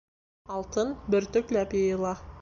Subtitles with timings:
[0.55, 2.19] Алтын бөртөкләп йыйыла.